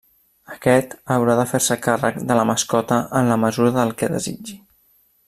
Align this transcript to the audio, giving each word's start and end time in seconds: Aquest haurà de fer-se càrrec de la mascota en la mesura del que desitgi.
Aquest 0.53 0.95
haurà 1.15 1.35
de 1.41 1.43
fer-se 1.51 1.77
càrrec 1.83 2.17
de 2.31 2.39
la 2.39 2.47
mascota 2.53 3.01
en 3.21 3.33
la 3.33 3.39
mesura 3.47 3.75
del 3.77 3.95
que 4.01 4.13
desitgi. 4.19 4.57